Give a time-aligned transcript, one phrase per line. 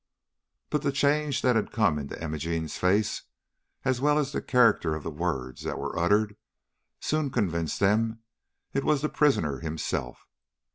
[0.71, 3.21] But the change that had come into Imogene's face,
[3.85, 6.37] as well as the character of the words that were uttered,
[6.99, 8.23] soon convinced them
[8.73, 10.27] it was the prisoner himself.